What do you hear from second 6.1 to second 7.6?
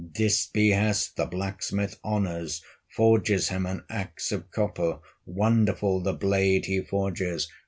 blade he forges.